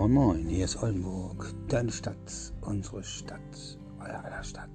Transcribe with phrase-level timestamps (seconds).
[0.00, 4.70] Moin Moin, hier ist Oldenburg, deine Stadt, unsere Stadt, euer aller Stadt.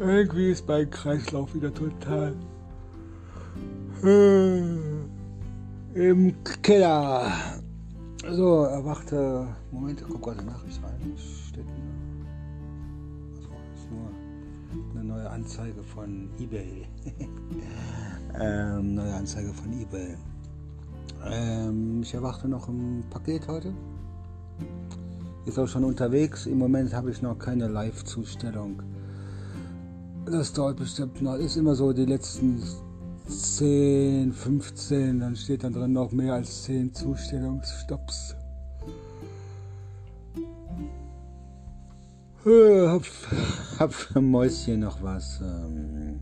[0.00, 2.34] Irgendwie ist mein Kreislauf wieder total
[5.94, 7.30] im Keller.
[8.28, 9.46] So, erwachte.
[9.70, 11.14] Moment, guck gerade Nachricht rein.
[11.16, 11.64] Steht
[13.36, 14.27] also, ist nur
[14.94, 16.86] eine neue Anzeige von eBay.
[18.40, 20.16] ähm, neue Anzeige von eBay.
[21.24, 23.72] Ähm, ich erwarte noch ein Paket heute.
[25.46, 26.46] Ist auch schon unterwegs.
[26.46, 28.82] Im Moment habe ich noch keine Live-Zustellung.
[30.26, 31.36] Das dauert bestimmt noch.
[31.36, 32.62] Ist immer so die letzten
[33.28, 38.34] 10, 15, dann steht dann drin noch mehr als 10 Zustellungsstopps.
[42.44, 43.02] Hab,
[43.78, 46.20] hab für Mäuschen noch was ähm,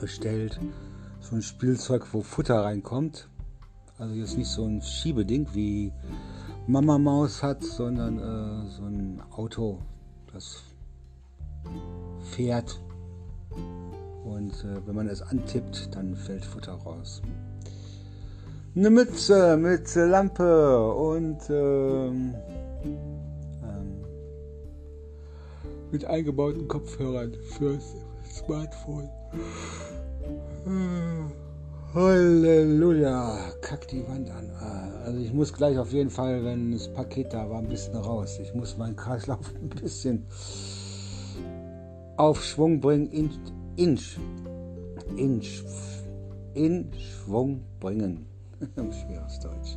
[0.00, 0.58] bestellt.
[1.20, 3.28] So ein Spielzeug, wo Futter reinkommt.
[3.98, 5.92] Also jetzt nicht so ein Schiebeding wie
[6.66, 9.78] Mama Maus hat, sondern äh, so ein Auto,
[10.32, 10.62] das
[12.30, 12.80] fährt
[14.24, 17.22] und äh, wenn man es antippt, dann fällt Futter raus.
[18.74, 22.34] Eine Mütze mit Lampe und ähm,
[25.92, 27.94] mit eingebauten Kopfhörern fürs
[28.28, 29.08] Smartphone.
[31.94, 34.50] Halleluja, kack die Wand an.
[35.04, 38.38] Also ich muss gleich auf jeden Fall, wenn das Paket da war, ein bisschen raus.
[38.40, 40.24] Ich muss meinen Kreislauf ein bisschen
[42.16, 43.30] auf Schwung bringen, in,
[43.76, 45.42] in,
[46.54, 48.26] in Schwung bringen.
[48.76, 49.76] Schweres Deutsch.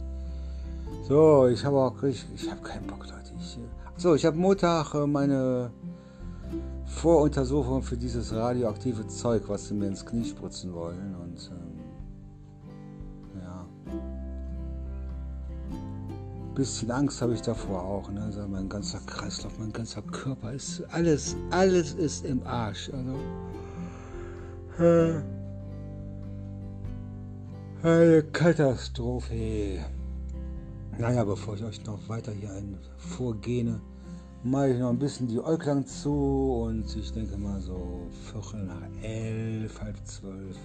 [1.07, 3.33] So, ich habe auch, ich, ich habe keinen Bock, Leute.
[3.37, 3.59] Ich,
[3.97, 5.71] so, ich habe Montag äh, meine
[6.95, 11.13] Voruntersuchung für dieses radioaktive Zeug, was sie mir ins Knie spritzen wollen.
[11.15, 11.79] Und ähm,
[13.41, 13.65] ja,
[16.55, 18.09] bisschen Angst habe ich davor auch.
[18.09, 18.23] Ne?
[18.23, 22.89] Also mein ganzer Kreislauf, mein ganzer Körper ist alles, alles ist im Arsch.
[22.89, 23.15] Also
[27.83, 29.85] eine Katastrophe.
[30.97, 33.81] Naja, bevor ich euch noch weiter hier ein vorgene,
[34.45, 36.11] mache ich noch ein bisschen die Äuglein zu
[36.65, 40.57] und ich denke mal so Viertel nach elf, halb zwölf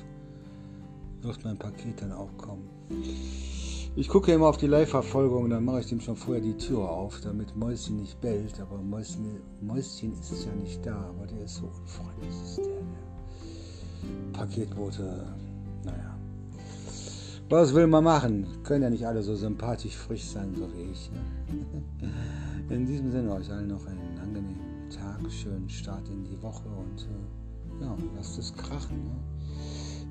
[1.23, 2.69] wird mein Paket dann auch kommen.
[3.97, 7.21] Ich gucke immer auf die Live-Verfolgung, dann mache ich dem schon vorher die Tür auf,
[7.21, 8.61] damit Mäuschen nicht bellt.
[8.61, 12.31] Aber Mäuschen, Mäuschen ist ja nicht da, aber der ist so unfreundlich.
[12.31, 14.39] Ist der, der.
[14.39, 15.50] Paketboote, naja.
[17.51, 18.47] Was will man machen?
[18.63, 21.11] Können ja nicht alle so sympathisch frisch sein, so wie ich.
[21.11, 21.19] Ne?
[22.75, 27.03] In diesem Sinne euch allen noch einen angenehmen Tag, schönen Start in die Woche und
[27.03, 29.05] äh, ja, lasst es krachen.
[29.05, 29.17] Ne?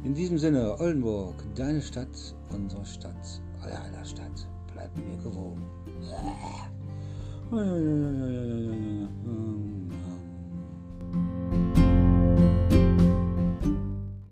[0.04, 4.48] In diesem Sinne, Oldenburg, deine Stadt, unsere Stadt, euer aller Stadt.
[4.74, 5.64] Bleibt mir gewogen.